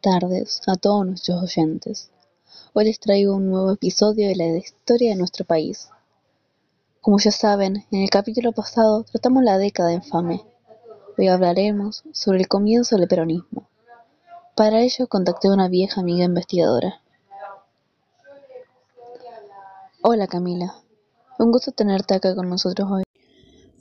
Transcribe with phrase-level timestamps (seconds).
[0.00, 2.10] tardes a todos nuestros oyentes.
[2.72, 5.88] Hoy les traigo un nuevo episodio de la historia de nuestro país.
[7.00, 10.44] Como ya saben, en el capítulo pasado tratamos la década infame.
[11.16, 13.68] Hoy hablaremos sobre el comienzo del peronismo.
[14.54, 17.00] Para ello contacté a una vieja amiga investigadora.
[20.02, 20.74] Hola Camila,
[21.38, 23.07] un gusto tenerte acá con nosotros hoy.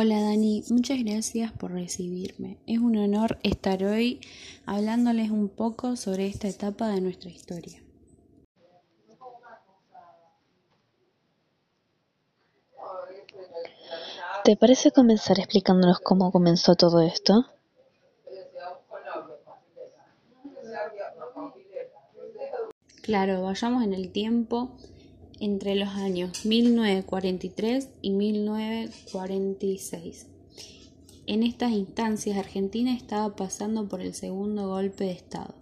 [0.00, 2.56] Hola Dani, muchas gracias por recibirme.
[2.68, 4.20] Es un honor estar hoy
[4.64, 7.82] hablándoles un poco sobre esta etapa de nuestra historia.
[14.44, 17.46] ¿Te parece comenzar explicándonos cómo comenzó todo esto?
[23.02, 24.76] Claro, vayamos en el tiempo
[25.40, 30.26] entre los años 1943 y 1946.
[31.26, 35.54] En estas instancias Argentina estaba pasando por el segundo golpe de Estado.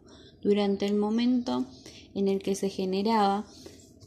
[0.43, 1.67] Durante el momento
[2.15, 3.45] en el que se generaba,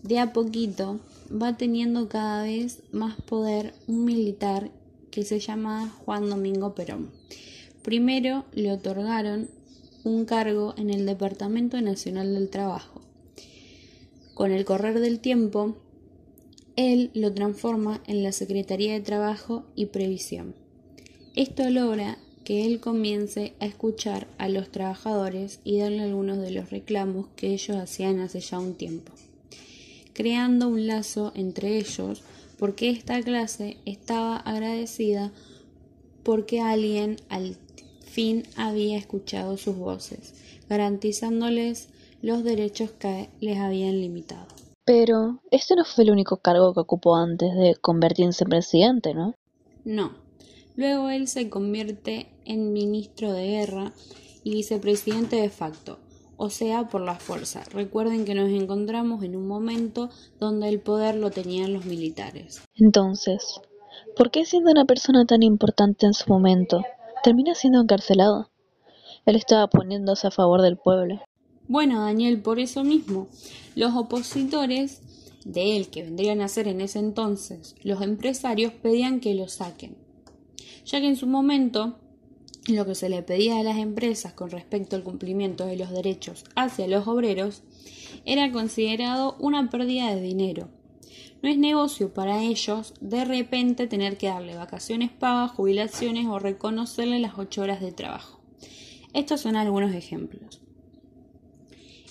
[0.04, 4.72] de a poquito va teniendo cada vez más poder un militar
[5.12, 7.12] que se llama Juan Domingo Perón.
[7.84, 9.50] Primero le otorgaron
[10.04, 12.99] un cargo en el Departamento Nacional del Trabajo
[14.40, 15.76] con el correr del tiempo,
[16.78, 20.56] él lo transforma en la Secretaría de Trabajo y Previsión.
[21.36, 26.70] Esto logra que él comience a escuchar a los trabajadores y darle algunos de los
[26.70, 29.12] reclamos que ellos hacían hace ya un tiempo,
[30.14, 32.24] creando un lazo entre ellos
[32.58, 35.34] porque esta clase estaba agradecida
[36.24, 37.58] porque alguien al
[38.06, 40.34] fin había escuchado sus voces,
[40.70, 41.90] garantizándoles
[42.22, 44.46] los derechos que les habían limitado.
[44.86, 49.36] Pero este no fue el único cargo que ocupó antes de convertirse en presidente, ¿no?
[49.86, 50.14] No.
[50.76, 53.92] Luego él se convierte en ministro de guerra
[54.44, 56.00] y vicepresidente de facto,
[56.38, 57.64] o sea, por la fuerza.
[57.72, 62.62] Recuerden que nos encontramos en un momento donde el poder lo tenían los militares.
[62.76, 63.60] Entonces,
[64.16, 66.82] ¿por qué siendo una persona tan importante en su momento,
[67.24, 68.50] termina siendo encarcelado?
[69.26, 71.22] Él estaba poniéndose a favor del pueblo.
[71.70, 73.28] Bueno, Daniel, por eso mismo,
[73.76, 75.04] los opositores
[75.46, 79.96] de él, que vendrían a ser en ese entonces los empresarios, pedían que lo saquen,
[80.84, 82.00] ya que en su momento
[82.70, 86.44] lo que se le pedía a las empresas con respecto al cumplimiento de los derechos
[86.56, 87.62] hacia los obreros
[88.26, 90.70] era considerado una pérdida de dinero.
[91.44, 97.20] No es negocio para ellos de repente tener que darle vacaciones pagas, jubilaciones o reconocerle
[97.20, 98.40] las ocho horas de trabajo.
[99.14, 100.64] Estos son algunos ejemplos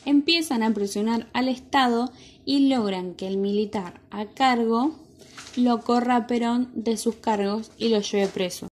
[0.09, 2.11] empiezan a presionar al Estado
[2.47, 4.97] y logran que el militar a cargo
[5.57, 8.69] lo corra a Perón de sus cargos y lo lleve preso.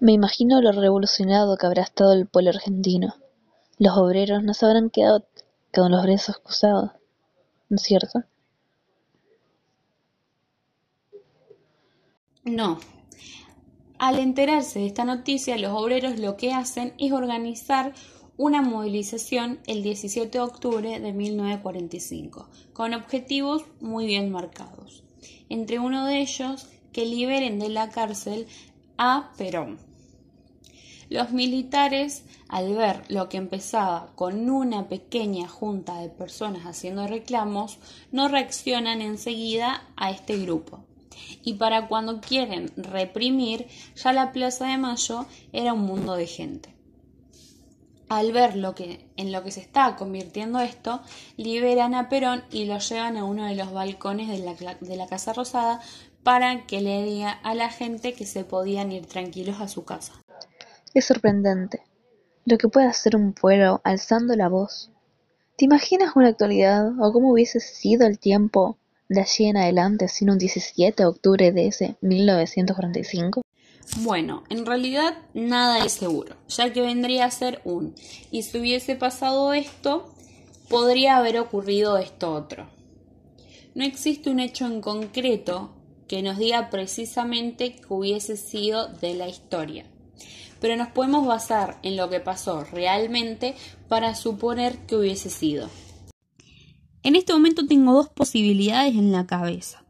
[0.00, 3.14] Me imagino lo revolucionado que habrá estado el pueblo argentino.
[3.78, 5.24] Los obreros no se habrán quedado
[5.72, 6.90] con los brazos cruzados,
[7.68, 8.24] ¿no es cierto?
[12.44, 12.78] No.
[13.98, 17.94] Al enterarse de esta noticia, los obreros lo que hacen es organizar
[18.36, 25.04] una movilización el 17 de octubre de 1945, con objetivos muy bien marcados.
[25.48, 28.46] Entre uno de ellos, que liberen de la cárcel
[28.98, 29.78] a Perón.
[31.08, 37.78] Los militares, al ver lo que empezaba con una pequeña junta de personas haciendo reclamos,
[38.12, 40.84] no reaccionan enseguida a este grupo
[41.42, 43.66] y para cuando quieren reprimir,
[43.96, 46.74] ya la Plaza de Mayo era un mundo de gente.
[48.08, 51.00] Al ver lo que, en lo que se está convirtiendo esto,
[51.36, 55.06] liberan a Perón y lo llevan a uno de los balcones de la, de la
[55.06, 55.80] Casa Rosada
[56.22, 60.12] para que le diga a la gente que se podían ir tranquilos a su casa.
[60.92, 61.82] Es sorprendente
[62.44, 64.90] lo que puede hacer un pueblo alzando la voz.
[65.56, 68.78] ¿Te imaginas una actualidad o cómo hubiese sido el tiempo
[69.14, 73.42] de allí en adelante, sino un 17 de octubre de ese 1945?
[73.98, 77.94] Bueno, en realidad nada es seguro, ya que vendría a ser un,
[78.30, 80.12] y si hubiese pasado esto,
[80.68, 82.66] podría haber ocurrido esto otro.
[83.74, 85.70] No existe un hecho en concreto
[86.08, 89.84] que nos diga precisamente que hubiese sido de la historia,
[90.60, 93.54] pero nos podemos basar en lo que pasó realmente
[93.88, 95.68] para suponer que hubiese sido.
[97.04, 99.84] En este momento tengo dos posibilidades en la cabeza.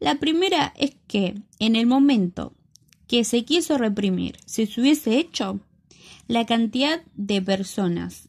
[0.00, 2.52] La primera es que en el momento
[3.06, 5.60] que se quiso reprimir, si se hubiese hecho,
[6.26, 8.28] la cantidad de personas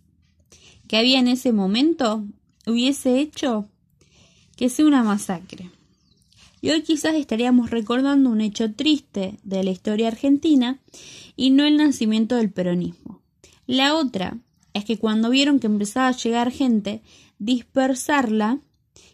[0.88, 2.24] que había en ese momento
[2.68, 3.68] hubiese hecho
[4.56, 5.72] que sea una masacre.
[6.62, 10.80] y hoy quizás estaríamos recordando un hecho triste de la historia argentina
[11.36, 13.20] y no el nacimiento del peronismo.
[13.66, 14.38] La otra
[14.74, 17.02] es que cuando vieron que empezaba a llegar gente,
[17.42, 18.60] dispersarla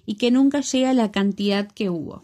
[0.06, 2.24] y que nunca llega la cantidad que hubo.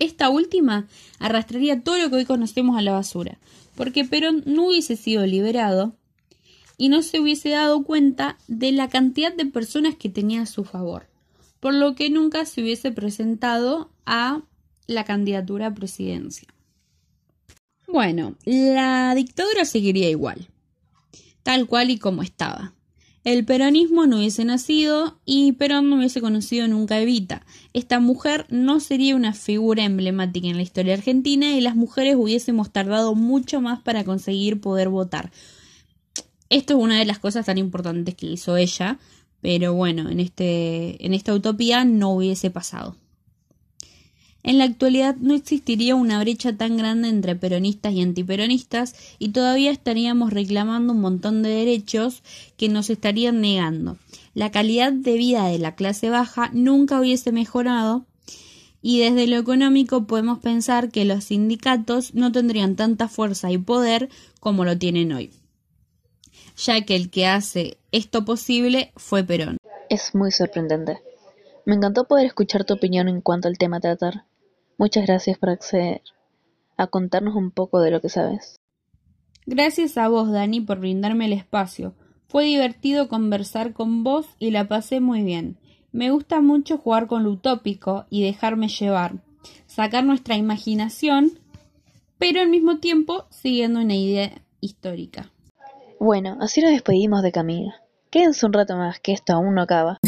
[0.00, 0.88] Esta última
[1.20, 3.38] arrastraría todo lo que hoy conocemos a la basura,
[3.76, 5.94] porque Perón no hubiese sido liberado
[6.76, 10.64] y no se hubiese dado cuenta de la cantidad de personas que tenía a su
[10.64, 11.06] favor,
[11.60, 14.42] por lo que nunca se hubiese presentado a
[14.88, 16.48] la candidatura a presidencia.
[17.86, 20.48] Bueno, la dictadura seguiría igual,
[21.44, 22.74] tal cual y como estaba.
[23.24, 27.44] El peronismo no hubiese nacido y Perón no hubiese conocido nunca a Evita.
[27.72, 32.70] Esta mujer no sería una figura emblemática en la historia argentina y las mujeres hubiésemos
[32.72, 35.30] tardado mucho más para conseguir poder votar,
[36.50, 38.98] esto es una de las cosas tan importantes que hizo ella,
[39.40, 42.96] pero bueno, en, este, en esta utopía no hubiese pasado.
[44.48, 49.70] En la actualidad no existiría una brecha tan grande entre peronistas y antiperonistas y todavía
[49.70, 52.22] estaríamos reclamando un montón de derechos
[52.56, 53.98] que nos estarían negando.
[54.32, 58.06] La calidad de vida de la clase baja nunca hubiese mejorado
[58.80, 64.08] y desde lo económico podemos pensar que los sindicatos no tendrían tanta fuerza y poder
[64.40, 65.30] como lo tienen hoy
[66.56, 69.58] ya que el que hace esto posible fue Perón.
[69.90, 71.00] Es muy sorprendente.
[71.64, 74.24] Me encantó poder escuchar tu opinión en cuanto al tema a tratar.
[74.78, 76.02] Muchas gracias por acceder
[76.76, 78.56] a contarnos un poco de lo que sabes.
[79.44, 81.94] Gracias a vos, Dani, por brindarme el espacio.
[82.28, 85.56] Fue divertido conversar con vos y la pasé muy bien.
[85.90, 89.14] Me gusta mucho jugar con lo utópico y dejarme llevar,
[89.66, 91.32] sacar nuestra imaginación,
[92.18, 95.30] pero al mismo tiempo siguiendo una idea histórica.
[95.98, 97.82] Bueno, así nos despedimos de Camila.
[98.10, 99.98] Quédense un rato más, que esto aún no acaba.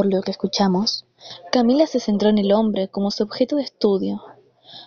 [0.00, 1.04] Por lo que escuchamos,
[1.52, 4.22] Camila se centró en el hombre como su objeto de estudio,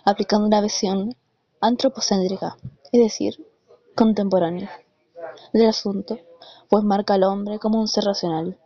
[0.04, 1.14] aplicando una visión
[1.60, 2.56] antropocéntrica,
[2.90, 3.46] es decir,
[3.94, 4.72] contemporánea,
[5.52, 6.18] del asunto,
[6.68, 8.58] pues marca al hombre como un ser racional,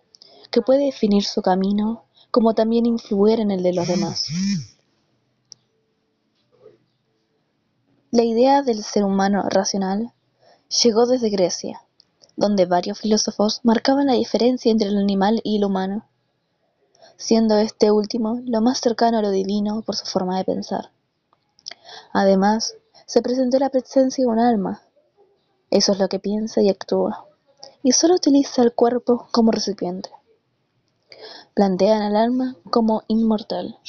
[0.51, 4.29] que puede definir su camino como también influir en el de los demás.
[8.11, 10.15] La idea del ser humano racional
[10.83, 11.83] llegó desde Grecia,
[12.37, 16.09] donde varios filósofos marcaban la diferencia entre el animal y el humano,
[17.19, 20.91] siendo este último lo más cercano a lo divino por su forma de pensar.
[22.15, 24.81] Además, se presentó la presencia de un alma.
[25.71, 27.27] Eso es lo que piensa y actúa,
[27.83, 30.09] y solo utiliza el cuerpo como recipiente
[31.59, 33.81] plantean al alma como inmortal.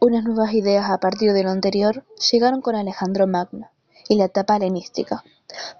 [0.00, 3.68] Unas nuevas ideas a partir de lo anterior llegaron con Alejandro Magno
[4.08, 5.24] y la etapa helenística,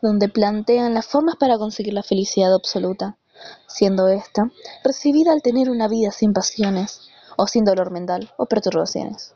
[0.02, 3.18] donde plantean las formas para conseguir la felicidad absoluta,
[3.66, 4.50] siendo ésta
[4.84, 7.00] recibida al tener una vida sin pasiones
[7.36, 9.34] o sin dolor mental o perturbaciones.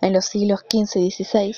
[0.00, 1.56] En los siglos XV y XVI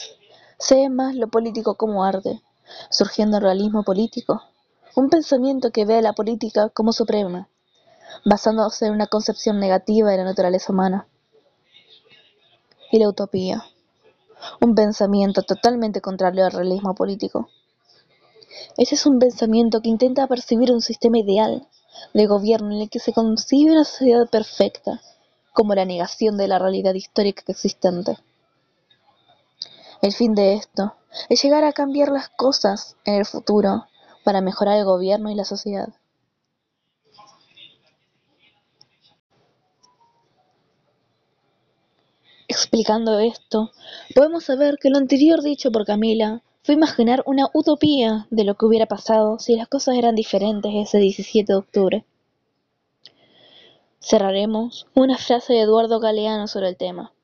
[0.59, 2.43] se ve más lo político como arte
[2.91, 4.43] surgiendo el realismo político,
[4.95, 7.49] un pensamiento que ve a la política como suprema,
[8.25, 11.07] basándose en una concepción negativa de la naturaleza humana.
[12.91, 13.65] Y la utopía,
[14.61, 17.49] un pensamiento totalmente contrario al realismo político.
[18.77, 21.67] Ese es un pensamiento que intenta percibir un sistema ideal
[22.15, 25.01] de gobierno en el que se concibe una sociedad perfecta,
[25.53, 28.17] como la negación de la realidad histórica existente.
[30.03, 30.95] El fin de esto
[31.29, 33.87] es llegar a cambiar las cosas en el futuro
[34.25, 35.89] para mejorar el gobierno y la sociedad.
[42.61, 43.73] Explicando esto,
[44.15, 48.67] podemos saber que lo anterior dicho por Camila fue imaginar una utopía de lo que
[48.67, 52.05] hubiera pasado si las cosas eran diferentes ese 17 de octubre.
[53.99, 57.15] Cerraremos una frase de Eduardo Galeano sobre el tema.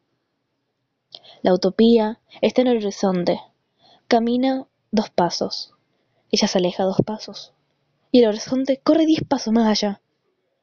[1.43, 3.39] La utopía está en el horizonte.
[4.09, 5.75] Camina dos pasos.
[6.31, 7.53] Ella se aleja dos pasos.
[8.11, 10.01] Y el horizonte corre diez pasos más allá.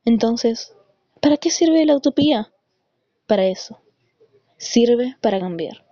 [0.03, 0.73] Entonces,
[1.21, 2.51] ¿para qué sirve la utopía?
[3.27, 3.82] Para eso.
[4.57, 5.83] Sirve para cambiar.